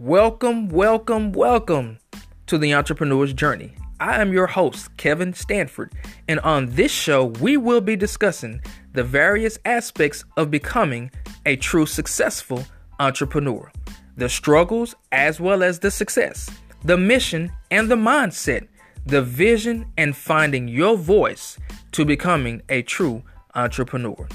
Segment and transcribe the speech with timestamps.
[0.00, 1.98] Welcome, welcome, welcome
[2.46, 3.74] to the Entrepreneur's Journey.
[4.00, 5.92] I am your host, Kevin Stanford,
[6.26, 8.62] and on this show, we will be discussing
[8.94, 11.10] the various aspects of becoming
[11.44, 12.64] a true successful
[12.98, 13.70] entrepreneur
[14.16, 16.48] the struggles as well as the success,
[16.82, 18.68] the mission and the mindset,
[19.04, 21.58] the vision, and finding your voice
[21.92, 23.22] to becoming a true
[23.54, 24.26] entrepreneur.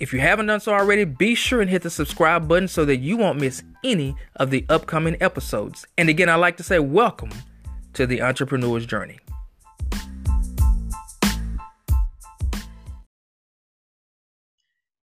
[0.00, 2.98] If you haven't done so already, be sure and hit the subscribe button so that
[2.98, 5.84] you won't miss any of the upcoming episodes.
[5.96, 7.30] And again, I'd like to say welcome
[7.94, 9.18] to the entrepreneur's journey.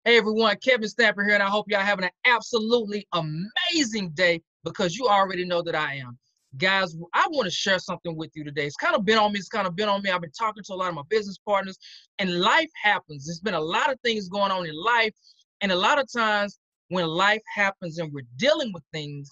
[0.05, 4.97] Hey everyone, Kevin Stamper here, and I hope y'all having an absolutely amazing day because
[4.97, 6.17] you already know that I am.
[6.57, 8.65] Guys, I want to share something with you today.
[8.65, 10.09] It's kind of been on me, it's kind of been on me.
[10.09, 11.77] I've been talking to a lot of my business partners,
[12.17, 13.25] and life happens.
[13.27, 15.13] There's been a lot of things going on in life,
[15.61, 16.57] and a lot of times
[16.87, 19.29] when life happens and we're dealing with things,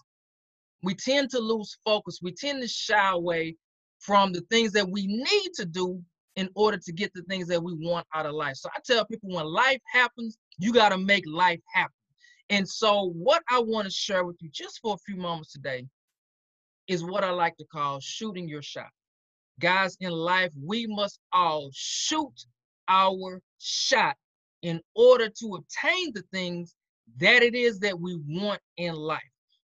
[0.83, 2.19] we tend to lose focus.
[2.21, 3.55] We tend to shy away
[3.99, 5.99] from the things that we need to do
[6.35, 8.57] in order to get the things that we want out of life.
[8.57, 11.91] So I tell people when life happens, you got to make life happen.
[12.51, 15.85] And so, what I want to share with you just for a few moments today
[16.87, 18.89] is what I like to call shooting your shot.
[19.59, 22.45] Guys, in life, we must all shoot
[22.87, 24.15] our shot
[24.61, 26.75] in order to obtain the things
[27.17, 29.21] that it is that we want in life.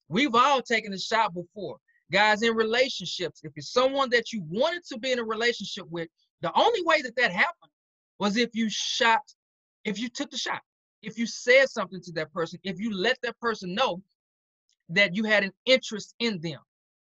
[0.07, 1.77] We've all taken a shot before.
[2.11, 6.09] Guys, in relationships, if it's someone that you wanted to be in a relationship with,
[6.41, 7.71] the only way that that happened
[8.19, 9.21] was if you shot,
[9.85, 10.61] if you took the shot
[11.03, 14.01] if you said something to that person, if you let that person know
[14.89, 16.59] that you had an interest in them.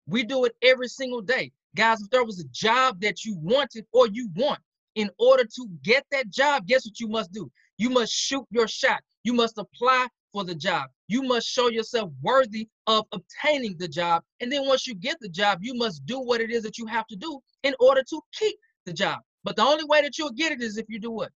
[0.07, 1.51] We do it every single day.
[1.75, 4.59] Guys, if there was a job that you wanted or you want,
[4.95, 7.51] in order to get that job, guess what you must do?
[7.77, 9.01] You must shoot your shot.
[9.23, 10.89] You must apply for the job.
[11.07, 14.23] You must show yourself worthy of obtaining the job.
[14.39, 16.85] And then once you get the job, you must do what it is that you
[16.87, 19.19] have to do in order to keep the job.
[19.43, 21.31] But the only way that you'll get it is if you do what?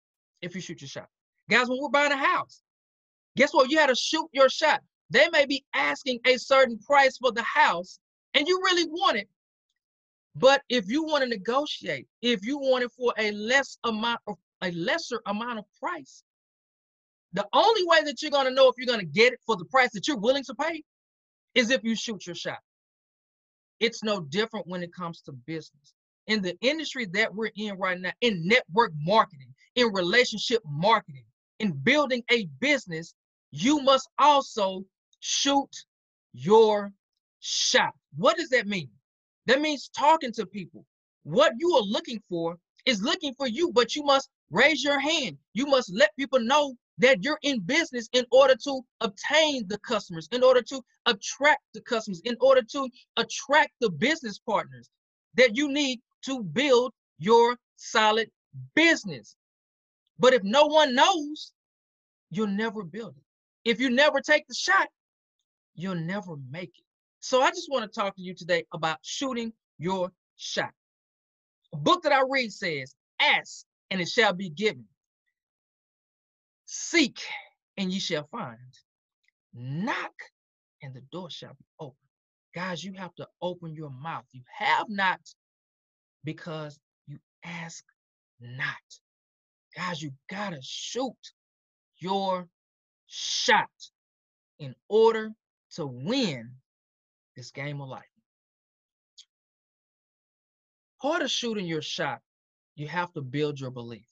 [0.41, 1.07] If you shoot your shot.
[1.49, 2.61] Guys, when we're buying a house,
[3.37, 3.69] guess what?
[3.69, 4.81] You had to shoot your shot.
[5.09, 7.99] They may be asking a certain price for the house,
[8.35, 9.27] and you really want it.
[10.35, 14.35] But if you want to negotiate, if you want it for a less amount of
[14.61, 16.23] a lesser amount of price,
[17.33, 19.91] the only way that you're to know if you're to get it for the price
[19.93, 20.83] that you're willing to pay
[21.53, 22.59] is if you shoot your shot.
[23.79, 25.93] It's no different when it comes to business.
[26.27, 31.25] In the industry that we're in right now, in network marketing, in relationship marketing,
[31.59, 33.13] in building a business,
[33.51, 34.83] you must also
[35.19, 35.69] shoot
[36.33, 36.91] your
[37.39, 37.93] shot.
[38.17, 38.89] What does that mean?
[39.45, 40.85] That means talking to people.
[41.23, 45.37] What you are looking for is looking for you, but you must raise your hand.
[45.53, 50.29] You must let people know that you're in business in order to obtain the customers,
[50.31, 52.87] in order to attract the customers, in order to
[53.17, 54.89] attract the business partners
[55.35, 58.29] that you need to build your solid
[58.75, 59.35] business.
[60.19, 61.51] But if no one knows,
[62.31, 63.69] you'll never build it.
[63.69, 64.87] If you never take the shot,
[65.75, 66.84] you'll never make it.
[67.25, 70.69] So I just want to talk to you today about shooting your shot.
[71.73, 74.85] A book that I read says, Ask and it shall be given.
[76.65, 77.19] Seek
[77.77, 78.59] and ye shall find.
[79.55, 80.13] Knock
[80.83, 81.97] and the door shall be open.
[82.53, 84.25] Guys, you have to open your mouth.
[84.31, 85.19] You have not
[86.25, 87.83] because you ask
[88.39, 88.99] not.
[89.75, 91.17] Guys, you gotta shoot
[91.97, 92.47] your
[93.07, 93.71] shot
[94.59, 95.31] in order
[95.71, 96.51] to win
[97.35, 98.03] this game of life.
[101.01, 102.21] Part of shooting your shot,
[102.75, 104.07] you have to build your belief.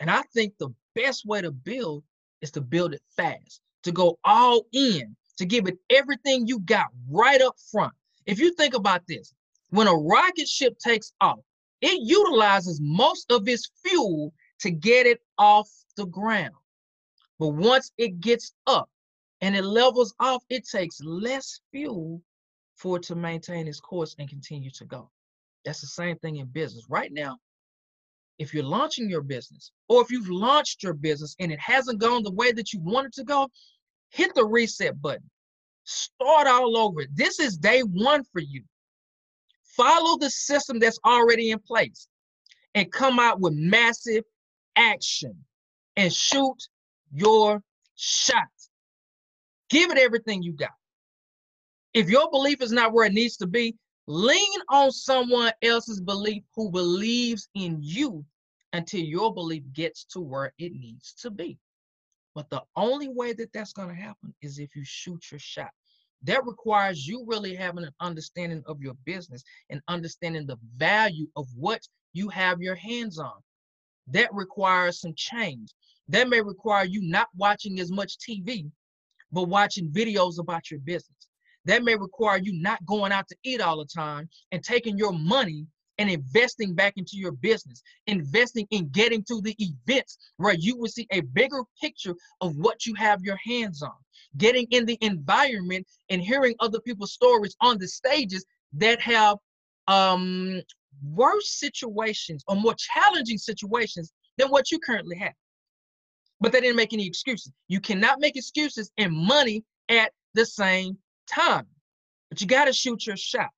[0.00, 2.04] And I think the best way to build
[2.40, 6.88] is to build it fast, to go all in, to give it everything you got
[7.10, 7.92] right up front.
[8.26, 9.34] If you think about this,
[9.70, 11.40] when a rocket ship takes off,
[11.80, 16.54] it utilizes most of its fuel to get it off the ground.
[17.38, 18.88] But once it gets up
[19.40, 22.22] and it levels off, it takes less fuel
[22.82, 25.08] for it to maintain its course and continue to go.
[25.64, 26.86] That's the same thing in business.
[26.88, 27.38] Right now,
[28.40, 32.24] if you're launching your business or if you've launched your business and it hasn't gone
[32.24, 33.48] the way that you want it to go,
[34.10, 35.30] hit the reset button.
[35.84, 37.04] Start all over.
[37.14, 38.64] This is day one for you.
[39.76, 42.08] Follow the system that's already in place
[42.74, 44.24] and come out with massive
[44.74, 45.36] action
[45.96, 46.56] and shoot
[47.12, 47.62] your
[47.94, 48.48] shot.
[49.70, 50.70] Give it everything you got.
[51.94, 56.42] If your belief is not where it needs to be, lean on someone else's belief
[56.54, 58.24] who believes in you
[58.72, 61.58] until your belief gets to where it needs to be.
[62.34, 65.70] But the only way that that's going to happen is if you shoot your shot.
[66.22, 71.46] that requires you really having an understanding of your business and understanding the value of
[71.56, 73.34] what you have your hands on.
[74.08, 75.72] That requires some change.
[76.08, 78.70] That may require you not watching as much TV,
[79.32, 81.28] but watching videos about your business.
[81.64, 85.12] That may require you not going out to eat all the time and taking your
[85.12, 85.66] money
[85.98, 90.88] and investing back into your business, investing in getting to the events where you will
[90.88, 93.92] see a bigger picture of what you have your hands on,
[94.38, 99.36] getting in the environment and hearing other people's stories on the stages that have
[99.86, 100.60] um,
[101.04, 105.34] worse situations or more challenging situations than what you currently have.
[106.40, 107.52] But they didn't make any excuses.
[107.68, 110.96] You cannot make excuses and money at the same
[111.34, 111.66] time.
[112.30, 113.50] But you got to shoot your shot.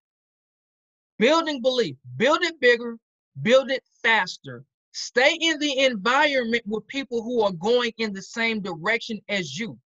[1.19, 2.97] Building belief, build it bigger,
[3.43, 4.65] build it faster.
[4.93, 9.79] Stay in the environment with people who are going in the same direction as you.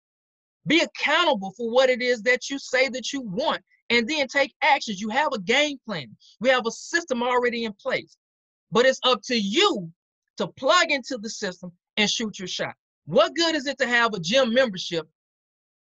[0.66, 4.54] Be accountable for what it is that you say that you want and then take
[4.62, 5.00] actions.
[5.00, 8.16] You have a game plan, we have a system already in place.
[8.72, 9.90] But it's up to you
[10.38, 12.74] to plug into the system and shoot your shot.
[13.06, 15.08] What good is it to have a gym membership,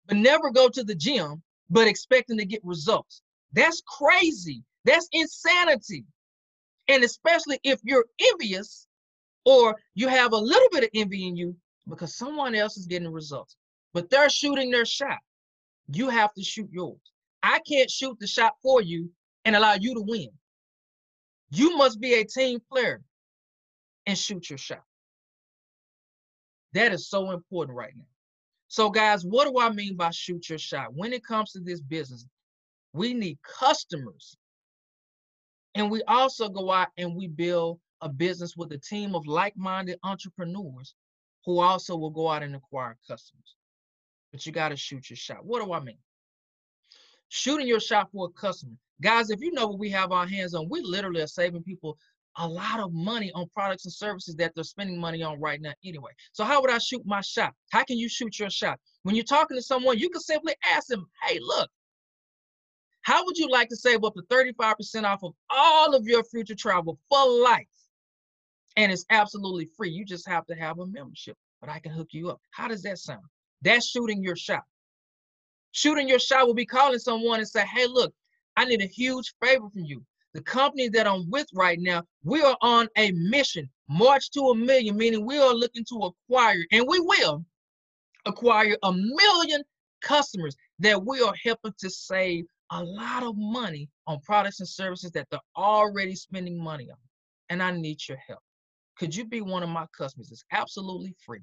[0.06, 1.42] but never go to the gym,
[1.74, 3.22] but expecting to get results?
[3.54, 4.64] That's crazy.
[4.86, 6.06] That's insanity.
[6.88, 8.88] And especially if you're envious
[9.46, 11.56] or you have a little bit of envy in you
[11.90, 13.56] because someone else is getting results,
[13.94, 15.18] but they're shooting their shot.
[15.92, 17.00] You have to shoot yours.
[17.42, 19.10] I can't shoot the shot for you
[19.46, 20.30] and allow you to win.
[21.50, 23.02] You must be a team player
[24.06, 24.84] and shoot your shot.
[26.74, 28.06] That is so important right now.
[28.74, 30.96] So, guys, what do I mean by shoot your shot?
[30.96, 32.26] When it comes to this business,
[32.92, 34.36] we need customers
[35.76, 40.00] and we also go out and we build a business with a team of like-minded
[40.02, 40.96] entrepreneurs
[41.46, 43.56] who also will go out and acquire customers.
[44.32, 45.46] But you got to shoot your shot.
[45.46, 46.00] What do I mean?
[47.30, 48.74] Shooting your shot for a customer.
[49.04, 51.96] Guys, if you know what we have our hands on, we literally are saving people
[52.38, 55.74] a lot of money on products and services that they're spending money on right now
[55.86, 56.12] anyway.
[56.32, 57.54] So how would I shoot my shot?
[57.72, 58.80] How can you shoot your shot?
[59.04, 61.70] When you're talking to someone, you can simply ask them, hey, look,
[63.02, 66.56] how would you like to save up to 35% off of all of your future
[66.56, 67.68] travel for life?
[68.78, 69.92] And it's absolutely free.
[69.92, 72.40] You just have to have a membership, but I can hook you up.
[72.52, 73.24] How does that sound?
[73.62, 74.64] That's shooting your shot.
[75.74, 78.14] Shooting your shot will be calling someone and say, hey, look,
[78.56, 80.04] I need a huge favor from you.
[80.34, 84.56] The company that I'm with right now, we are on a mission, march to a
[84.56, 87.46] million, meaning we are looking to acquire, and we will
[88.26, 89.64] acquire a million
[90.02, 95.12] customers that we are helping to save a lot of money on products and services
[95.12, 96.98] that they're already spending money on.
[97.50, 98.40] And I need your help.
[98.98, 100.32] Could you be one of my customers?
[100.32, 101.42] It's absolutely free.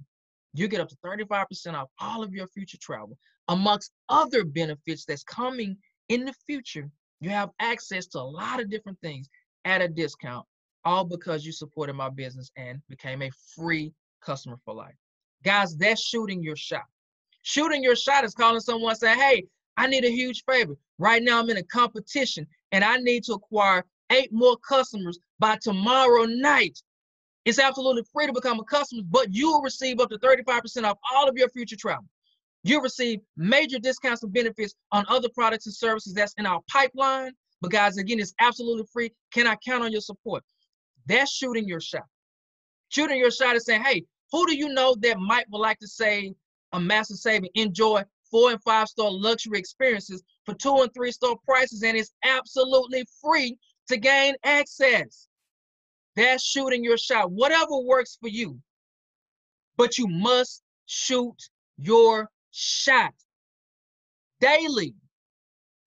[0.55, 3.17] You get up to 35% off all of your future travel,
[3.49, 5.77] amongst other benefits that's coming
[6.09, 6.91] in the future.
[7.21, 9.29] You have access to a lot of different things
[9.65, 10.47] at a discount,
[10.85, 14.95] all because you supported my business and became a free customer for life.
[15.45, 16.85] Guys, that's shooting your shot.
[17.43, 19.45] Shooting your shot is calling someone saying, Hey,
[19.77, 20.77] I need a huge favor.
[20.99, 25.59] Right now, I'm in a competition and I need to acquire eight more customers by
[25.63, 26.79] tomorrow night.
[27.45, 30.99] It's absolutely free to become a customer, but you will receive up to 35% off
[31.13, 32.05] all of your future travel.
[32.63, 37.33] You'll receive major discounts and benefits on other products and services that's in our pipeline.
[37.61, 39.13] But guys, again, it's absolutely free.
[39.33, 40.43] Can I count on your support?
[41.07, 42.07] That's shooting your shot.
[42.89, 45.89] Shooting your shot is saying, hey, who do you know that might would like to
[45.89, 46.33] save
[46.73, 51.37] a massive saving, enjoy four and five star luxury experiences for two and three star
[51.45, 53.57] prices, and it's absolutely free
[53.89, 55.27] to gain access.
[56.17, 58.59] That's shooting your shot, whatever works for you.
[59.77, 61.37] But you must shoot
[61.79, 63.15] your shot
[64.41, 64.95] daily.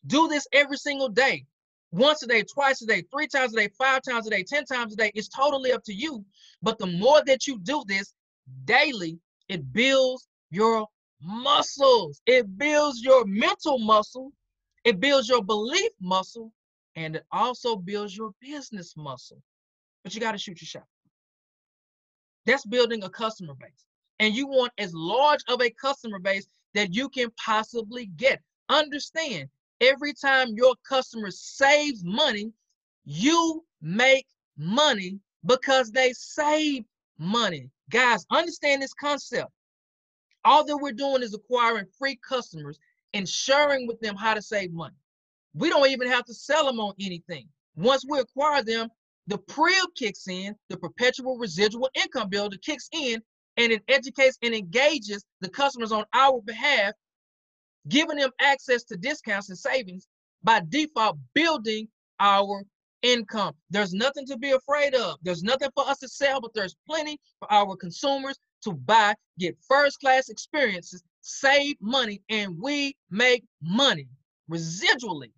[0.06, 1.46] Do this every single day.
[1.92, 4.66] Once a day, twice a day, three times a day, five times a day, 10
[4.66, 5.12] times a day.
[5.14, 6.26] It's totally up to you.
[6.62, 8.14] But the more that you do this
[8.66, 10.88] daily, it builds your
[11.22, 12.22] muscles.
[12.26, 14.32] It builds your mental muscle,
[14.84, 16.52] it builds your belief muscle,
[16.96, 19.42] and it also builds your business muscle.
[20.04, 20.88] But you got to shoot your shot.
[22.46, 23.86] That's building a customer base.
[24.24, 28.40] And you want as large of a customer base that you can possibly get.
[28.70, 29.50] Understand,
[29.82, 32.54] every time your customer saves money,
[33.04, 34.26] you make
[34.58, 36.86] money because they save
[37.20, 37.70] money.
[37.90, 39.52] Guys, understand this concept.
[40.46, 42.80] All that we're doing is acquiring free customers
[43.14, 44.96] and sharing with them how to save money.
[45.54, 47.50] We don't even have to sell them on anything.
[47.76, 48.88] Once we acquire them,
[49.28, 53.22] the PRIB kicks in, the perpetual residual income builder kicks in,
[53.58, 56.94] and it educates and engages the customers on our behalf
[57.90, 60.08] giving them access to discounts and savings
[60.44, 61.88] by default, building
[62.20, 62.64] our
[63.02, 63.54] income.
[63.70, 65.18] There's nothing to be afraid of.
[65.24, 69.58] There's nothing for us to sell, but there's plenty for our consumers to buy, get
[69.68, 74.08] first class experiences, save money, and we make money
[74.50, 75.32] residually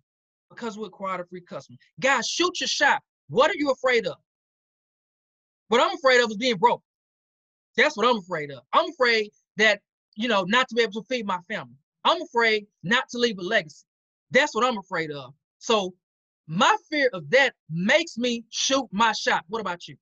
[0.50, 1.76] because we acquired a free customer.
[2.00, 3.02] Guys, shoot your shot.
[3.28, 4.16] What are you afraid of?
[5.68, 6.82] What I'm afraid of is being broke.
[7.76, 8.62] That's what I'm afraid of.
[8.72, 9.80] I'm afraid that,
[10.14, 11.74] you know, not to be able to feed my family.
[12.04, 13.84] I'm afraid not to leave a legacy.
[14.30, 15.34] That's what I'm afraid of.
[15.58, 15.94] So
[16.46, 19.44] my fear of that makes me shoot my shot.
[19.48, 19.96] What about you?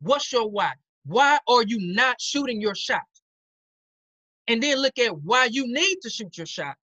[0.00, 0.72] What's your why?
[1.04, 3.02] Why are you not shooting your shot?
[4.46, 6.76] And then look at why you need to shoot your shot.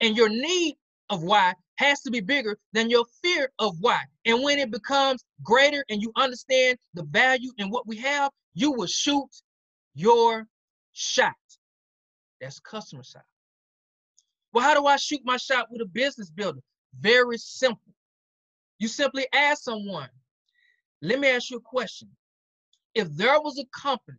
[0.00, 0.76] And your need
[1.08, 4.00] of why has to be bigger than your fear of why.
[4.26, 8.72] And when it becomes greater and you understand the value in what we have, you
[8.72, 9.30] will shoot
[9.94, 10.46] your
[10.92, 11.34] shot.
[12.40, 13.22] That's customer side.
[14.52, 16.60] Well, how do I shoot my shot with a business builder?
[16.98, 17.94] Very simple.
[18.78, 20.08] You simply ask someone,
[21.00, 22.08] let me ask you a question.
[22.94, 24.18] If there was a company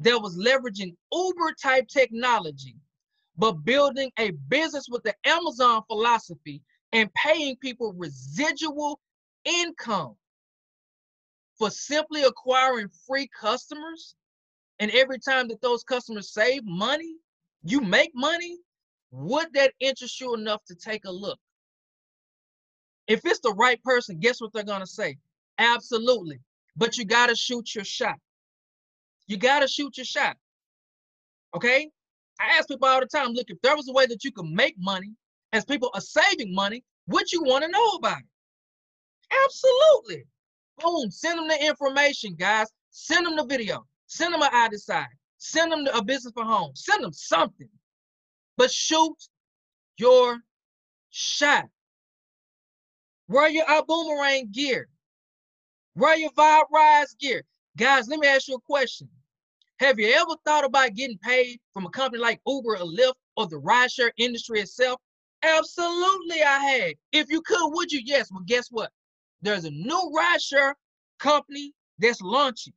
[0.00, 2.76] that was leveraging Uber type technology,
[3.38, 6.60] but building a business with the Amazon philosophy
[6.92, 9.00] and paying people residual
[9.44, 10.16] income
[11.64, 14.16] for simply acquiring free customers,
[14.80, 17.14] and every time that those customers save money,
[17.62, 18.58] you make money,
[19.12, 21.38] would that interest you enough to take a look?
[23.06, 25.16] If it's the right person, guess what they're gonna say?
[25.56, 26.38] Absolutely.
[26.76, 28.18] But you gotta shoot your shot.
[29.26, 30.36] You gotta shoot your shot.
[31.56, 31.88] Okay?
[32.40, 34.50] I ask people all the time, look, if there was a way that you could
[34.50, 35.14] make money
[35.54, 38.26] as people are saving money, would you want to know about it?
[39.46, 40.26] Absolutely.
[40.78, 42.66] Boom, send them the information, guys.
[42.90, 43.86] Send them the video.
[44.06, 45.06] Send them an I decide.
[45.38, 46.72] Send them a business for home.
[46.74, 47.68] Send them something.
[48.56, 49.16] But shoot
[49.98, 50.38] your
[51.10, 51.66] shot.
[53.28, 54.88] Wear your boomerang gear.
[55.96, 57.44] Wear your Vibe Rise gear.
[57.76, 59.08] Guys, let me ask you a question.
[59.80, 63.46] Have you ever thought about getting paid from a company like Uber or Lyft or
[63.46, 65.00] the rideshare industry itself?
[65.42, 66.94] Absolutely, I had.
[67.12, 68.00] If you could, would you?
[68.04, 68.30] Yes.
[68.30, 68.90] Well, guess what?
[69.44, 70.72] There's a new rideshare
[71.18, 72.72] company that's launching.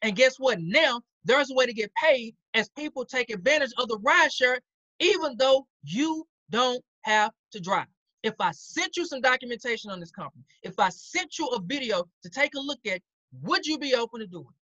[0.00, 0.58] And guess what?
[0.60, 4.58] Now there's a way to get paid as people take advantage of the rideshare,
[5.00, 7.86] even though you don't have to drive.
[8.22, 12.04] If I sent you some documentation on this company, if I sent you a video
[12.22, 13.02] to take a look at,
[13.42, 14.56] would you be open to do it?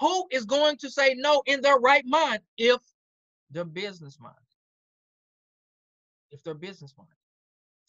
[0.00, 2.80] Who is going to say no in their right mind if
[3.50, 4.34] they're business mind?
[6.30, 7.10] If they're business mind.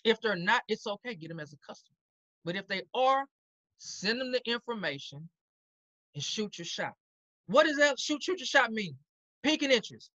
[0.04, 1.16] If they're not, it's okay.
[1.16, 1.95] Get them as a customer.
[2.46, 3.26] But if they are,
[3.80, 5.28] send them the information
[6.14, 6.94] and shoot your shot.
[7.48, 8.96] What does that shoot, shoot your shot mean?
[9.44, 10.12] Peaking interest,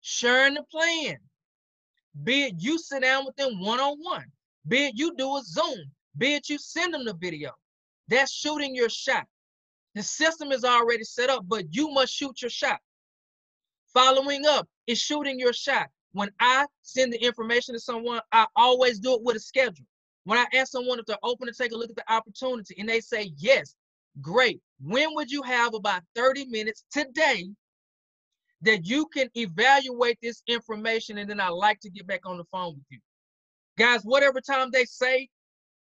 [0.00, 1.16] sharing the plan,
[2.24, 4.24] be it you sit down with them one on one,
[4.66, 7.52] be it you do a Zoom, be it you send them the video.
[8.08, 9.26] That's shooting your shot.
[9.94, 12.78] The system is already set up, but you must shoot your shot.
[13.94, 15.88] Following up is shooting your shot.
[16.12, 19.86] When I send the information to someone, I always do it with a schedule.
[20.26, 22.88] When I ask someone if they're open to take a look at the opportunity and
[22.88, 23.76] they say yes,
[24.20, 24.60] great.
[24.82, 27.48] When would you have about 30 minutes today
[28.62, 32.44] that you can evaluate this information and then I like to get back on the
[32.50, 32.98] phone with you.
[33.78, 35.28] Guys, whatever time they say,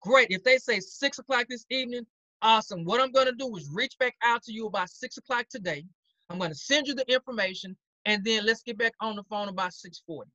[0.02, 0.28] great.
[0.30, 2.06] If they say six o'clock this evening,
[2.42, 2.86] awesome.
[2.86, 5.84] What I'm gonna do is reach back out to you about six o'clock today.
[6.30, 9.74] I'm gonna send you the information and then let's get back on the phone about
[9.74, 10.32] 640.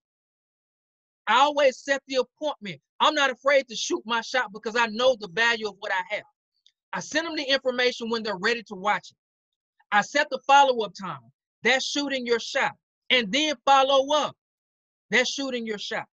[1.26, 2.80] I always set the appointment.
[3.00, 6.14] I'm not afraid to shoot my shot because I know the value of what I
[6.14, 6.24] have.
[6.92, 9.16] I send them the information when they're ready to watch it.
[9.92, 11.20] I set the follow-up time.
[11.62, 12.72] That's shooting your shot.
[13.10, 14.36] And then follow up.
[15.10, 16.06] That's shooting your shot.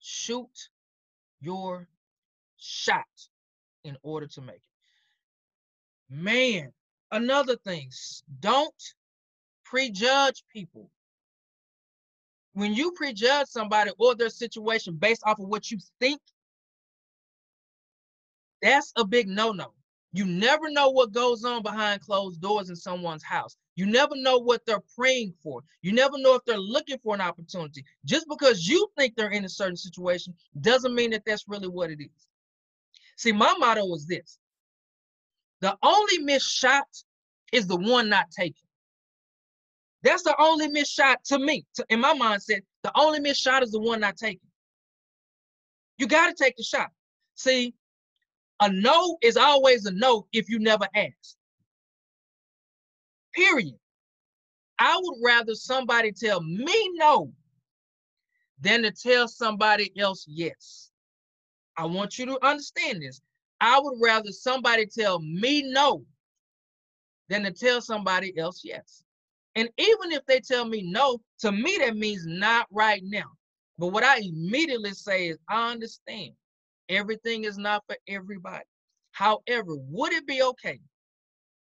[0.00, 0.68] Shoot
[1.40, 1.88] your
[2.56, 3.04] shot
[3.84, 4.62] in order to make it.
[6.10, 6.72] Man,
[7.12, 7.90] another thing,
[8.40, 8.74] don't
[9.64, 10.90] prejudge people.
[12.54, 16.20] When you prejudge somebody or their situation based off of what you think,
[18.62, 19.72] that's a big no no.
[20.12, 23.56] You never know what goes on behind closed doors in someone's house.
[23.76, 25.62] You never know what they're praying for.
[25.82, 27.84] You never know if they're looking for an opportunity.
[28.04, 31.90] Just because you think they're in a certain situation doesn't mean that that's really what
[31.90, 32.26] it is.
[33.16, 34.38] See, my motto is this
[35.60, 36.86] the only missed shot
[37.52, 38.66] is the one not taken.
[40.02, 41.66] That's the only missed shot to me.
[41.74, 44.40] To, in my mindset, the only missed shot is the one not taken.
[45.98, 46.90] You got to take the shot.
[47.34, 47.74] See,
[48.60, 51.36] a no is always a no if you never ask.
[53.34, 53.78] Period.
[54.78, 57.32] I would rather somebody tell me no
[58.60, 60.90] than to tell somebody else yes.
[61.76, 63.20] I want you to understand this.
[63.60, 66.04] I would rather somebody tell me no
[67.28, 69.02] than to tell somebody else yes.
[69.56, 73.32] And even if they tell me no, to me that means not right now.
[73.78, 76.32] But what I immediately say is, I understand
[76.88, 78.64] everything is not for everybody.
[79.12, 80.78] However, would it be okay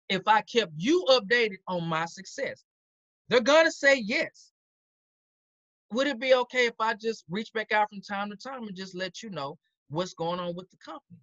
[0.09, 2.63] if I kept you updated on my success?
[3.29, 4.51] They're going to say yes.
[5.91, 8.75] Would it be okay if I just reach back out from time to time and
[8.75, 9.57] just let you know
[9.89, 11.21] what's going on with the companies?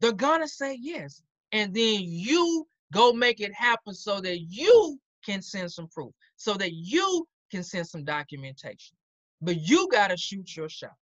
[0.00, 1.22] They're going to say yes.
[1.52, 6.54] And then you go make it happen so that you can send some proof, so
[6.54, 8.96] that you can send some documentation.
[9.40, 10.94] But you got to shoot your shot.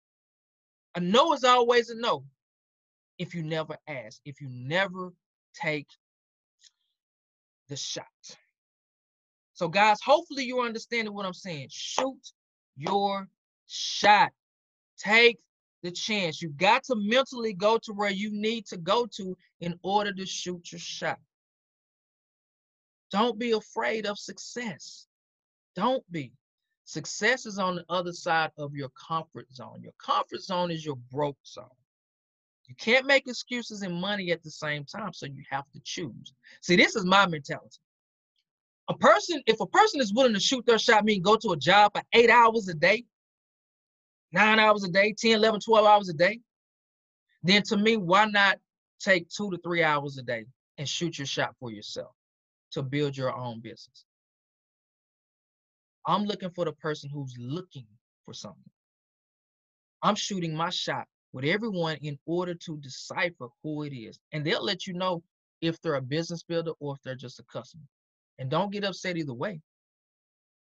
[0.95, 2.25] A no is always a no
[3.19, 5.13] if you never ask, if you never
[5.55, 5.89] take
[7.69, 8.07] the shot.
[9.55, 11.69] So, guys, hopefully you're understanding what I'm saying.
[11.71, 12.33] Shoot
[12.77, 13.29] your
[13.67, 14.31] shot.
[14.99, 15.39] Take
[15.83, 16.41] the chance.
[16.41, 20.27] You got to mentally go to where you need to go to in order to
[20.27, 21.19] shoot your shot.
[23.11, 25.07] Don't be afraid of success.
[25.75, 26.33] Don't be.
[26.85, 29.81] Success is on the other side of your comfort zone.
[29.83, 31.67] Your comfort zone is your broke zone.
[32.67, 36.35] You can't make excuses and money at the same time, so you have to choose.
[36.63, 37.79] See, this is my mentality.
[38.89, 41.57] A person, if a person is willing to shoot their shot, mean go to a
[41.57, 43.05] job for eight hours a day,
[44.33, 46.41] nine hours a day, 10, 11, 12 hours a day,
[47.43, 48.59] then to me, why not
[48.99, 50.45] take two to three hours a day
[50.77, 52.13] and shoot your shot for yourself
[52.73, 54.05] to build your own business?
[56.07, 57.87] I'm looking for the person who's looking
[58.25, 58.71] for something.
[60.03, 64.19] I'm shooting my shot with everyone in order to decipher who it is.
[64.33, 65.23] And they'll let you know
[65.61, 67.85] if they're a business builder or if they're just a customer.
[68.39, 69.61] And don't get upset either way.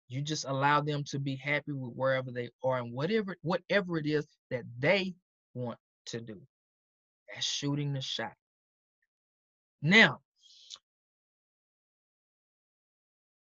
[0.09, 4.07] You just allow them to be happy with wherever they are and whatever whatever it
[4.07, 5.15] is that they
[5.55, 6.41] want to do.
[7.33, 8.33] That's shooting the shot.
[9.83, 10.21] Now,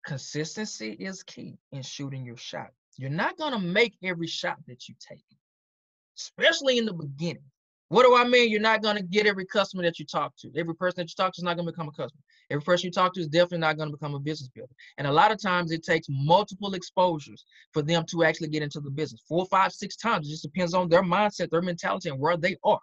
[0.09, 2.71] Consistency is key in shooting your shot.
[2.97, 5.23] You're not going to make every shot that you take,
[6.17, 7.43] especially in the beginning.
[7.89, 8.49] What do I mean?
[8.49, 10.51] You're not going to get every customer that you talk to.
[10.57, 12.23] Every person that you talk to is not going to become a customer.
[12.49, 14.73] Every person you talk to is definitely not going to become a business builder.
[14.97, 18.79] And a lot of times it takes multiple exposures for them to actually get into
[18.79, 19.21] the business.
[19.27, 20.27] Four, five, six times.
[20.27, 22.79] It just depends on their mindset, their mentality, and where they are.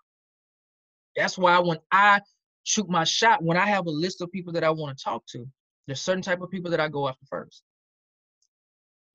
[1.16, 2.20] That's why when I
[2.62, 5.26] shoot my shot, when I have a list of people that I want to talk
[5.32, 5.44] to,
[5.86, 7.62] there's certain type of people that I go after first.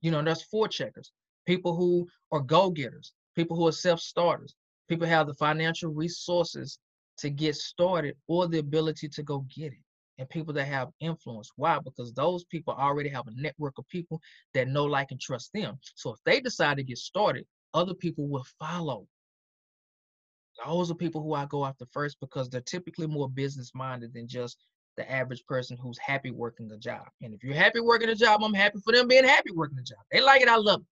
[0.01, 1.11] You know, there's four checkers,
[1.45, 4.55] people who are go-getters, people who are self-starters,
[4.89, 6.79] people have the financial resources
[7.19, 9.79] to get started or the ability to go get it.
[10.17, 11.49] And people that have influence.
[11.55, 11.79] Why?
[11.83, 14.21] Because those people already have a network of people
[14.53, 15.79] that know, like, and trust them.
[15.95, 19.07] So if they decide to get started, other people will follow.
[20.63, 24.27] Those are people who I go after first because they're typically more business minded than
[24.27, 24.57] just
[24.97, 27.07] the average person who's happy working a job.
[27.21, 29.83] And if you're happy working a job, I'm happy for them being happy working a
[29.83, 29.99] job.
[30.11, 30.87] They like it, I love it.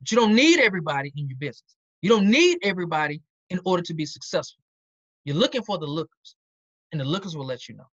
[0.00, 1.76] But you don't need everybody in your business.
[2.02, 4.62] You don't need everybody in order to be successful.
[5.24, 6.36] You're looking for the lookers,
[6.92, 7.86] and the lookers will let you know.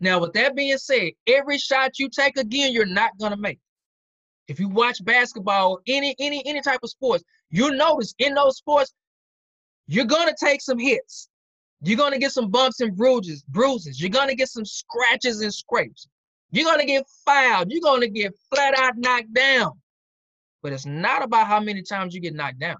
[0.00, 3.58] Now, with that being said, every shot you take again, you're not gonna make.
[4.46, 8.92] If you watch basketball, any any any type of sports, you'll notice in those sports,
[9.86, 11.27] you're gonna take some hits.
[11.82, 14.00] You're gonna get some bumps and bruises, bruises.
[14.00, 16.08] You're gonna get some scratches and scrapes.
[16.50, 17.70] You're gonna get fouled.
[17.70, 19.72] You're gonna get flat out knocked down.
[20.62, 22.78] But it's not about how many times you get knocked down.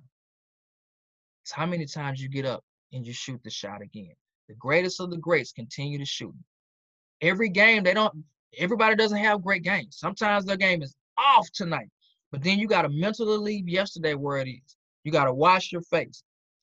[1.44, 4.12] It's how many times you get up and you shoot the shot again.
[4.48, 6.34] The greatest of the greats continue to shoot.
[7.20, 8.24] Every game, they don't,
[8.58, 9.96] everybody doesn't have great games.
[9.98, 11.88] Sometimes their game is off tonight.
[12.32, 14.76] But then you got to mentally leave yesterday where it is.
[15.04, 16.22] You got to wash your face,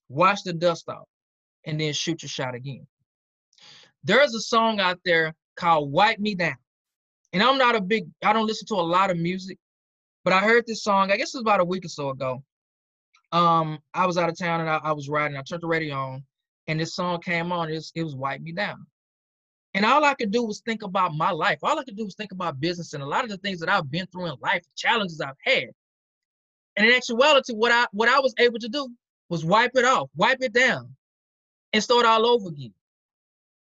[0.09, 1.07] wash the dust off,
[1.65, 2.85] and then shoot your shot again.
[4.03, 6.57] There's a song out there called Wipe Me Down.
[7.33, 9.57] And I'm not a big, I don't listen to a lot of music,
[10.23, 12.43] but I heard this song, I guess it was about a week or so ago.
[13.31, 15.95] Um, I was out of town and I, I was riding, I turned the radio
[15.95, 16.23] on,
[16.67, 18.85] and this song came on, it was, it was Wipe Me Down.
[19.73, 21.59] And all I could do was think about my life.
[21.61, 23.67] All I could do was think about business and a lot of the things that
[23.67, 25.71] I've been through in life, challenges I've had.
[26.77, 28.87] And in actuality, what I what I was able to do
[29.29, 30.95] was wipe it off, wipe it down,
[31.75, 32.73] and start all over again.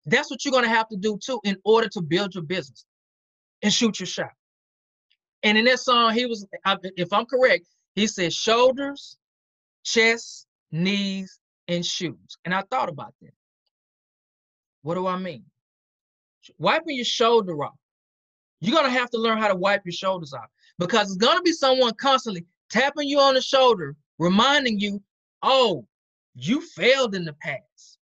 [0.07, 2.83] That's what you're going to have to do too in order to build your business
[3.61, 4.31] and shoot your shot.
[5.43, 6.43] And in that song, he was,
[6.97, 9.19] if I'm correct, he said shoulders,
[9.83, 12.37] chest, knees, and shoes.
[12.45, 13.29] And I thought about that.
[14.81, 15.43] What do I mean?
[16.57, 17.77] Wiping your shoulder off.
[18.59, 21.53] You're gonna have to learn how to wipe your shoulders off because it's gonna be
[21.53, 24.99] someone constantly tapping you on the shoulder, reminding you,
[25.43, 25.85] oh,
[26.33, 27.98] you failed in the past.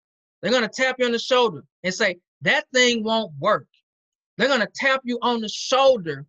[0.46, 3.66] They're gonna tap you on the shoulder and say, that thing won't work.
[4.38, 6.24] They're gonna tap you on the shoulder.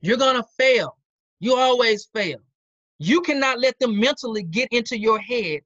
[0.00, 0.98] You're gonna fail.
[1.38, 2.38] You always fail.
[2.98, 5.60] You cannot let them mentally get into your head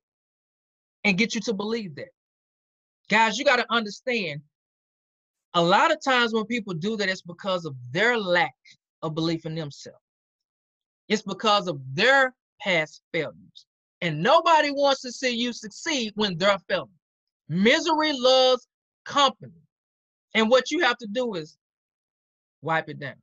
[1.04, 2.10] and get you to believe that.
[3.08, 4.42] Guys, you got to understand
[5.54, 8.52] a lot of times when people do that, it's because of their lack
[9.00, 10.02] of belief in themselves.
[11.08, 13.66] It's because of their past failures.
[14.02, 16.90] And nobody wants to see you succeed when they're failing.
[17.48, 18.66] Misery loves
[19.04, 19.52] company.
[20.34, 21.56] And what you have to do is
[22.62, 23.14] wipe it down,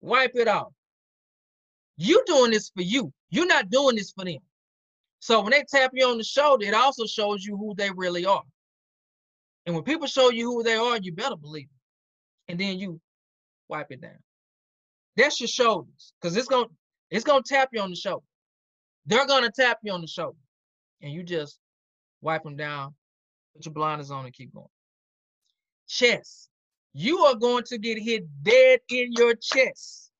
[0.00, 0.72] wipe it off.
[1.96, 3.12] You doing this for you.
[3.30, 4.38] You're not doing this for them.
[5.20, 8.26] So when they tap you on the shoulder, it also shows you who they really
[8.26, 8.42] are.
[9.66, 12.50] And when people show you who they are, you better believe it.
[12.50, 13.00] And then you
[13.68, 14.18] wipe it down.
[15.16, 16.12] That's your shoulders.
[16.20, 16.66] Because it's gonna
[17.10, 18.24] it's gonna tap you on the shoulder.
[19.06, 20.38] They're gonna tap you on the shoulder.
[21.02, 21.58] And you just
[22.20, 22.94] wipe them down,
[23.54, 24.66] put your blinders on, and keep going.
[25.88, 26.48] Chest.
[26.94, 30.10] You are going to get hit dead in your chest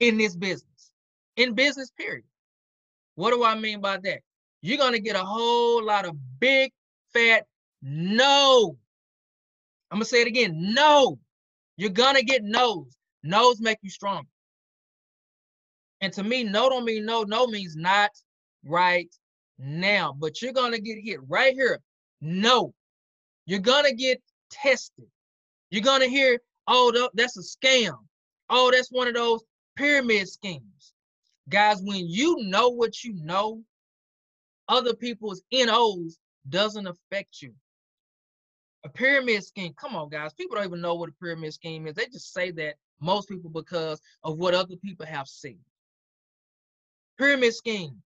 [0.00, 0.92] in this business.
[1.36, 2.24] In business, period.
[3.14, 4.20] What do I mean by that?
[4.62, 6.72] You're gonna get a whole lot of big
[7.12, 7.44] fat
[7.82, 8.76] no.
[9.90, 10.74] I'm gonna say it again.
[10.74, 11.18] No.
[11.76, 12.96] You're gonna get no's.
[13.22, 14.28] No's make you stronger.
[16.00, 17.22] And to me, no don't mean no.
[17.22, 18.10] No means not
[18.64, 19.12] right
[19.58, 20.14] now.
[20.18, 21.80] But you're gonna get hit right here.
[22.20, 22.74] No.
[23.46, 25.06] You're gonna get tested.
[25.70, 27.96] You're gonna hear, oh, that's a scam.
[28.50, 29.44] Oh, that's one of those
[29.76, 30.94] pyramid schemes.
[31.48, 33.62] Guys, when you know what you know,
[34.68, 37.54] other people's NOs doesn't affect you.
[38.84, 39.72] A pyramid scheme.
[39.74, 40.32] Come on, guys.
[40.34, 41.94] People don't even know what a pyramid scheme is.
[41.94, 45.58] They just say that most people because of what other people have seen.
[47.18, 48.02] Pyramid scheme.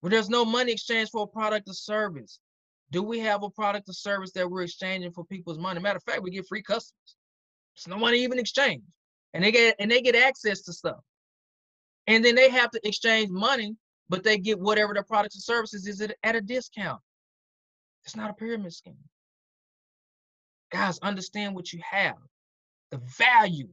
[0.00, 2.40] Where there's no money exchange for a product or service.
[2.92, 5.80] Do we have a product or service that we're exchanging for people's money?
[5.80, 7.16] Matter of fact, we get free customers.
[7.76, 8.82] It's no money even exchange.
[9.32, 11.00] And they get and they get access to stuff.
[12.08, 13.76] And then they have to exchange money,
[14.08, 17.00] but they get whatever their products and services is at a discount.
[18.04, 18.96] It's not a pyramid scheme.
[20.72, 22.16] Guys, understand what you have,
[22.90, 23.68] the value.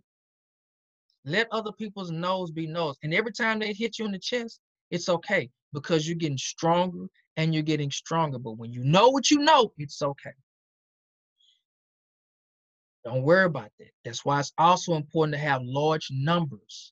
[1.26, 2.98] Let other people's nose be nose.
[3.04, 4.60] And every time they hit you in the chest,
[4.92, 8.40] it's okay because you're getting stronger and you're getting stronger.
[8.40, 10.32] But when you know what you know, it's okay.
[13.06, 13.92] Don't worry about that.
[14.04, 16.92] That's why it's also important to have large numbers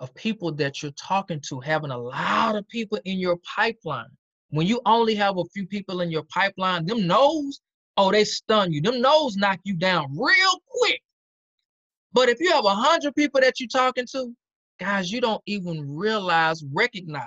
[0.00, 4.10] of people that you're talking to, having a lot of people in your pipeline.
[4.50, 7.60] When you only have a few people in your pipeline, them knows
[7.96, 8.80] oh, they stun you.
[8.80, 11.02] Them nose knock you down real quick.
[12.12, 14.34] But if you have a hundred people that you're talking to,
[14.78, 17.26] guys, you don't even realize, recognize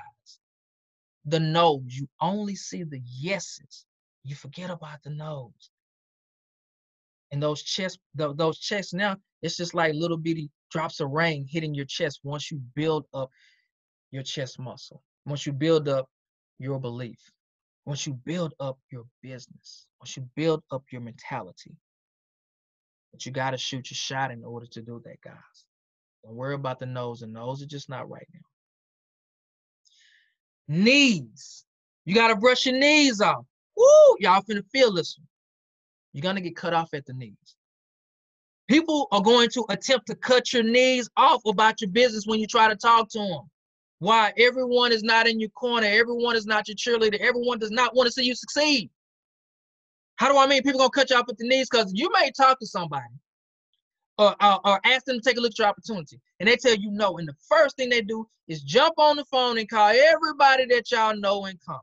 [1.25, 1.83] the no's.
[1.87, 3.85] You only see the yeses.
[4.23, 5.71] You forget about the no's.
[7.31, 11.73] And those chest, those chests now, it's just like little bitty drops of rain hitting
[11.73, 13.29] your chest once you build up
[14.11, 16.07] your chest muscle, once you build up
[16.59, 17.19] your belief
[17.85, 21.75] once you build up your business, once you build up your mentality,
[23.11, 25.65] but you got to shoot your shot in order to do that, guys.
[26.23, 27.19] Don't worry about the nose.
[27.19, 28.54] The nose are just not right now.
[30.67, 31.65] Knees.
[32.05, 33.45] You got to brush your knees off.
[33.75, 34.15] Woo!
[34.19, 35.27] Y'all finna feel this one.
[36.13, 37.55] You're to get cut off at the knees.
[38.67, 42.47] People are going to attempt to cut your knees off about your business when you
[42.47, 43.49] try to talk to them.
[43.99, 44.33] Why?
[44.37, 45.87] Everyone is not in your corner.
[45.87, 47.19] Everyone is not your cheerleader.
[47.19, 48.89] Everyone does not want to see you succeed.
[50.17, 51.67] How do I mean people gonna cut you off at the knees?
[51.69, 53.05] Because you may talk to somebody
[54.17, 56.75] or, or, or ask them to take a look at your opportunity, and they tell
[56.75, 57.17] you no.
[57.17, 60.91] And the first thing they do is jump on the phone and call everybody that
[60.91, 61.79] y'all know and come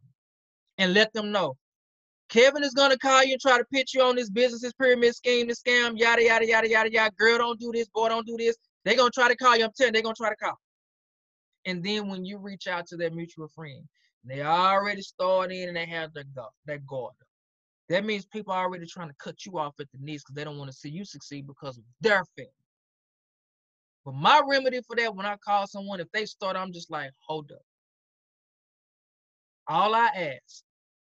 [0.78, 1.56] and let them know.
[2.28, 5.14] Kevin is gonna call you and try to pitch you on this business, this pyramid
[5.14, 7.14] scheme, this scam, yada yada yada yada yada.
[7.18, 8.56] Girl, don't do this, boy, don't do this.
[8.84, 9.64] They're gonna try to call you.
[9.64, 10.58] I'm telling they're gonna try to call.
[11.66, 13.86] And then when you reach out to their mutual friend,
[14.24, 17.26] they already started in and they have their guard, their guard up.
[17.88, 20.44] That means people are already trying to cut you off at the knees because they
[20.44, 22.50] don't want to see you succeed because of their failure.
[24.04, 27.12] But my remedy for that, when I call someone, if they start, I'm just like,
[27.20, 27.62] hold up.
[29.68, 30.62] All I ask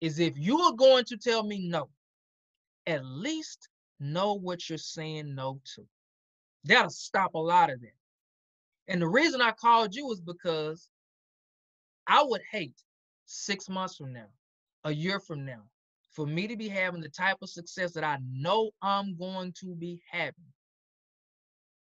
[0.00, 1.88] is if you are going to tell me no,
[2.87, 3.68] at least
[4.00, 5.87] know what you're saying no to.
[6.64, 7.96] That'll stop a lot of that.
[8.88, 10.88] And the reason I called you is because
[12.07, 12.83] I would hate
[13.24, 14.27] six months from now,
[14.85, 15.62] a year from now,
[16.14, 19.74] for me to be having the type of success that I know I'm going to
[19.74, 20.35] be having.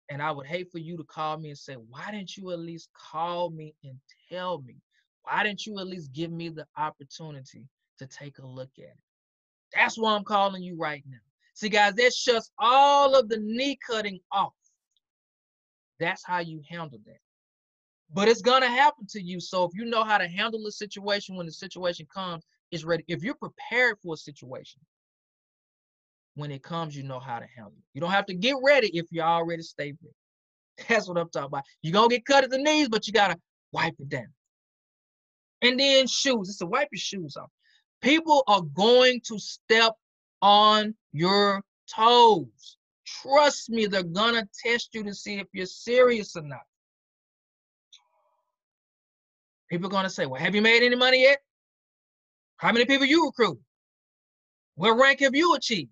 [0.09, 2.59] And I would hate for you to call me and say, why didn't you at
[2.59, 3.97] least call me and
[4.29, 4.75] tell me?
[5.23, 7.67] Why didn't you at least give me the opportunity
[7.99, 8.97] to take a look at it?
[9.73, 11.17] That's why I'm calling you right now.
[11.53, 14.53] See, guys, that shuts all of the knee cutting off.
[15.99, 17.19] That's how you handle that.
[18.13, 19.39] But it's gonna happen to you.
[19.39, 23.03] So if you know how to handle the situation when the situation comes, it's ready.
[23.07, 24.81] If you're prepared for a situation,
[26.35, 27.83] when it comes, you know how to handle it.
[27.93, 29.97] You don't have to get ready if you're already ready.
[30.89, 31.63] That's what I'm talking about.
[31.81, 33.37] You're gonna get cut at the knees, but you gotta
[33.71, 34.33] wipe it down.
[35.61, 36.49] And then shoes.
[36.49, 37.49] It's to wipe your shoes off.
[38.01, 39.93] People are going to step
[40.41, 41.61] on your
[41.93, 42.77] toes.
[43.05, 46.61] Trust me, they're gonna test you to see if you're serious or not.
[49.69, 51.39] People are gonna say, Well, have you made any money yet?
[52.61, 53.59] How many people you recruit?
[54.75, 55.89] What rank have you achieved?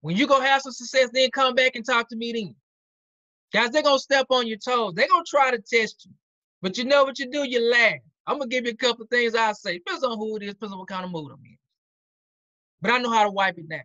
[0.00, 2.56] When you go have some success, then come back and talk to me then.
[3.52, 4.94] Guys, they're gonna step on your toes.
[4.94, 6.12] They're gonna try to test you.
[6.62, 7.44] But you know what you do?
[7.44, 7.98] You laugh.
[8.26, 9.74] I'm gonna give you a couple of things I say.
[9.74, 11.58] Depends on who it is, depends on what kind of mood I'm in.
[12.80, 13.82] But I know how to wipe it down.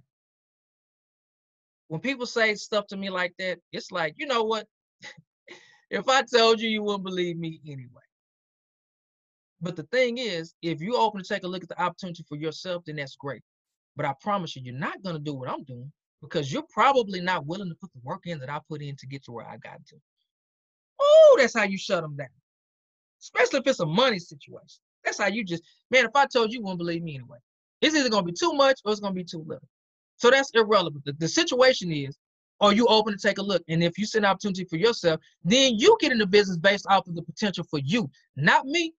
[1.90, 4.66] When people say stuff to me like that, it's like, you know what?
[5.90, 8.09] if I told you, you wouldn't believe me anyway.
[9.62, 12.38] But the thing is, if you're open to take a look at the opportunity for
[12.38, 13.42] yourself, then that's great.
[13.96, 15.92] But I promise you, you're not gonna do what I'm doing
[16.22, 19.08] because you're probably not willing to put the work in that I put in to
[19.08, 19.96] get to where I got to.
[21.00, 22.28] Oh, that's how you shut them down.
[23.22, 24.80] Especially if it's a money situation.
[25.04, 27.38] That's how you just, man, if I told you, you wouldn't believe me anyway.
[27.82, 29.68] It's either gonna be too much or it's gonna be too little.
[30.18, 31.06] So that's irrelevant.
[31.06, 32.18] The, the situation is,
[32.62, 33.64] are you open to take a look?
[33.70, 36.86] And if you see an opportunity for yourself, then you get in the business based
[36.90, 38.94] off of the potential for you, not me.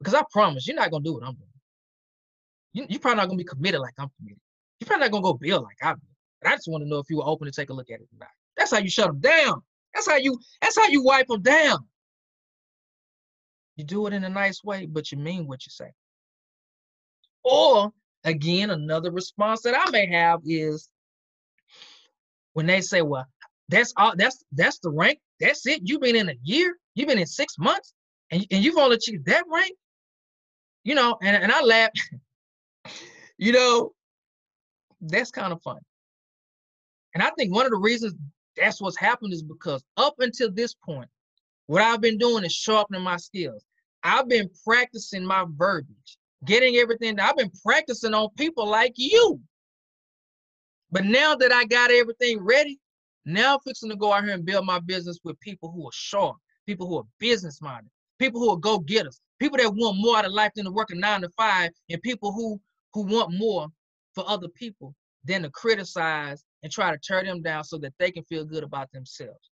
[0.00, 1.46] Because I promise you're not gonna do what I'm doing.
[2.72, 4.40] You, you're probably not gonna be committed like I'm committed.
[4.80, 6.02] You're probably not gonna go build like I build.
[6.42, 8.00] But I just want to know if you were open to take a look at
[8.00, 8.28] it or not.
[8.56, 9.62] That's how you shut them down.
[9.94, 11.86] That's how you that's how you wipe them down.
[13.76, 15.90] You do it in a nice way, but you mean what you say.
[17.44, 17.92] Or
[18.24, 20.88] again, another response that I may have is
[22.52, 23.26] when they say, "Well,
[23.68, 24.14] that's all.
[24.16, 25.18] That's that's the rank.
[25.40, 25.80] That's it.
[25.84, 26.76] You've been in a year.
[26.94, 27.94] You've been in six months,
[28.30, 29.72] and, and you've only achieved that rank."
[30.84, 31.90] You know, and, and I laugh.
[33.38, 33.92] you know,
[35.00, 35.80] that's kind of fun.
[37.14, 38.14] And I think one of the reasons
[38.56, 41.08] that's what's happened is because up until this point,
[41.66, 43.64] what I've been doing is sharpening my skills.
[44.02, 47.18] I've been practicing my verbiage, getting everything.
[47.18, 49.40] I've been practicing on people like you.
[50.90, 52.78] But now that I got everything ready,
[53.24, 55.92] now I'm fixing to go out here and build my business with people who are
[55.92, 57.90] sharp, people who are business minded,
[58.20, 60.90] people who are go getters, people that want more out of life than to work
[60.90, 62.60] a nine to five, and people who
[62.94, 63.66] who want more
[64.14, 68.10] for other people than to criticize and try to tear them down so that they
[68.10, 69.50] can feel good about themselves.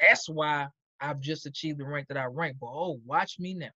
[0.00, 0.68] That's why
[1.00, 2.56] I've just achieved the rank that I rank.
[2.60, 3.70] But oh, watch me now.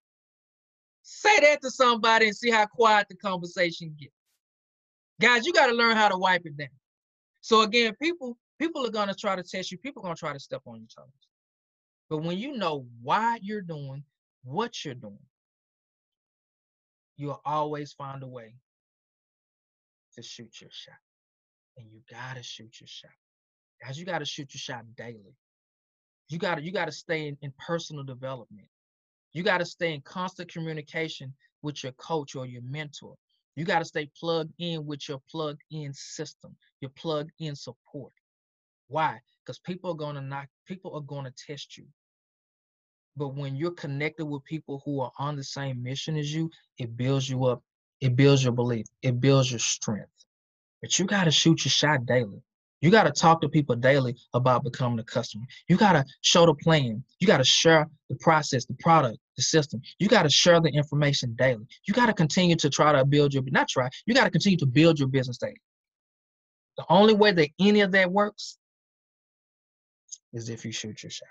[1.02, 4.12] Say that to somebody and see how quiet the conversation gets.
[5.20, 6.68] Guys, you got to learn how to wipe it down.
[7.40, 9.78] So again, people people are gonna try to test you.
[9.78, 11.31] People are gonna try to step on your toes.
[12.12, 14.04] But when you know why you're doing
[14.44, 15.26] what you're doing,
[17.16, 18.52] you'll always find a way
[20.16, 21.00] to shoot your shot.
[21.78, 23.12] And you gotta shoot your shot.
[23.82, 25.34] Guys, you gotta shoot your shot daily.
[26.28, 28.68] You gotta you gotta stay in, in personal development.
[29.32, 33.14] You gotta stay in constant communication with your coach or your mentor.
[33.56, 38.12] You gotta stay plugged in with your plugged in system, your plugged in support.
[38.88, 39.18] Why?
[39.46, 41.86] Because people are gonna knock, people are gonna test you.
[43.16, 46.96] But when you're connected with people who are on the same mission as you, it
[46.96, 47.62] builds you up.
[48.00, 48.86] It builds your belief.
[49.02, 50.08] It builds your strength.
[50.80, 52.42] But you got to shoot your shot daily.
[52.80, 55.44] You got to talk to people daily about becoming a customer.
[55.68, 57.04] You got to show the plan.
[57.20, 59.80] You got to share the process, the product, the system.
[60.00, 61.64] You got to share the information daily.
[61.86, 64.58] You got to continue to try to build your, not try, you got to continue
[64.58, 65.60] to build your business daily.
[66.76, 68.58] The only way that any of that works
[70.32, 71.28] is if you shoot your shot.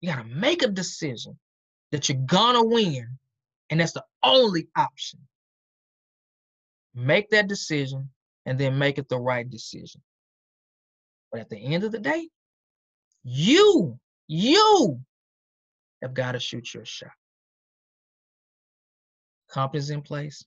[0.00, 1.38] You got to make a decision
[1.90, 3.18] that you're to win,
[3.70, 5.20] and that's the only option.
[6.94, 8.10] Make that decision
[8.46, 10.02] and then make it the right decision.
[11.30, 12.28] But at the end of the day,
[13.24, 15.00] you, you
[16.02, 17.10] have got to shoot your shot.
[19.50, 20.44] Company's in place,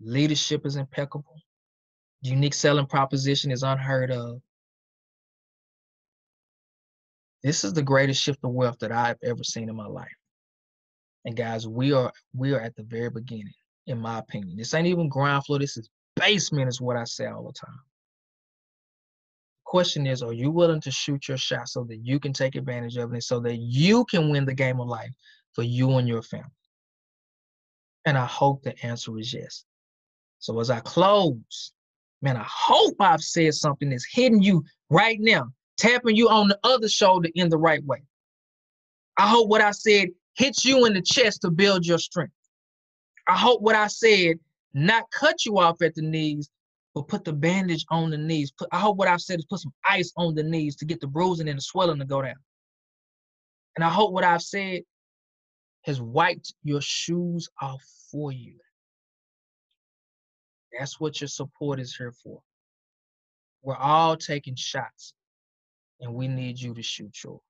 [0.00, 1.40] leadership is impeccable,
[2.20, 4.40] unique selling proposition is unheard of.
[7.46, 10.10] This is the greatest shift of wealth that I've ever seen in my life.
[11.24, 13.52] And guys, we are we are at the very beginning,
[13.86, 14.56] in my opinion.
[14.56, 15.60] This ain't even ground floor.
[15.60, 17.78] This is basement is what I say all the time.
[19.64, 22.96] question is, are you willing to shoot your shot so that you can take advantage
[22.96, 25.12] of it so that you can win the game of life
[25.52, 26.50] for you and your family?
[28.06, 29.64] And I hope the answer is yes.
[30.40, 31.72] So as I close,
[32.22, 36.58] man, I hope I've said something that's hitting you right now, tapping you on the
[36.64, 38.02] other shoulder in the right way.
[39.16, 42.32] I hope what I said hits you in the chest to build your strength.
[43.28, 44.38] I hope what I said
[44.74, 46.50] not cut you off at the knees,
[46.94, 48.50] but put the bandage on the knees.
[48.50, 51.00] Put, I hope what I've said is put some ice on the knees to get
[51.00, 52.36] the bruising and the swelling to go down.
[53.74, 54.82] And I hope what I've said
[55.84, 58.56] has wiped your shoes off for you.
[60.78, 62.40] That's what your support is here for.
[63.62, 65.14] We're all taking shots,
[66.00, 67.40] and we need you to shoot yours.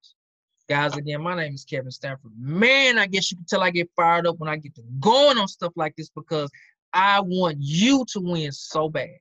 [0.69, 2.33] Guys, uh, again, my name is Kevin Stanford.
[2.39, 5.39] Man, I guess you can tell I get fired up when I get to going
[5.39, 6.51] on stuff like this because
[6.93, 9.19] I want you to win so bad.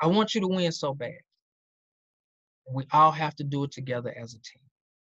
[0.00, 1.18] I want you to win so bad.
[2.72, 4.62] We all have to do it together as a team.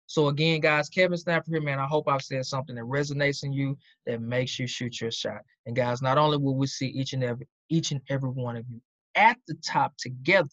[0.07, 1.79] So again, guys, Kevin Stanford here, man.
[1.79, 5.41] I hope I've said something that resonates in you, that makes you shoot your shot.
[5.65, 8.65] And guys, not only will we see each and every each and every one of
[8.69, 8.81] you
[9.15, 10.49] at the top together,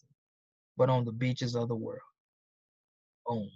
[0.77, 1.99] but on the beaches of the world.
[3.29, 3.51] Boom.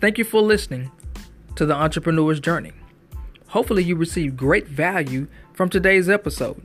[0.00, 0.92] Thank you for listening
[1.56, 2.70] to the Entrepreneur's Journey.
[3.48, 6.62] Hopefully, you received great value from today's episode.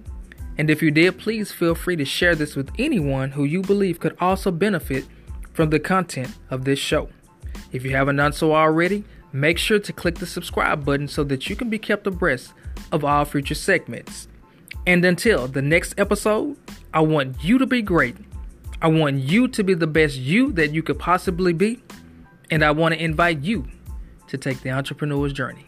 [0.60, 4.00] And if you did, please feel free to share this with anyone who you believe
[4.00, 5.06] could also benefit
[5.54, 7.10] from the content of this show.
[7.72, 11.50] If you haven't done so already, make sure to click the subscribe button so that
[11.50, 12.54] you can be kept abreast
[12.92, 14.28] of all future segments.
[14.86, 16.58] And until the next episode,
[16.94, 18.16] I want you to be great.
[18.82, 21.84] I want you to be the best you that you could possibly be.
[22.52, 23.68] And I want to invite you
[24.28, 25.66] to take the entrepreneur's journey.